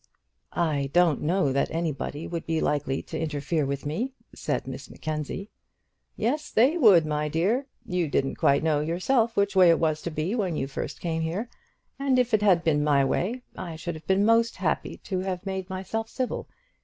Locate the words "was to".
9.77-10.09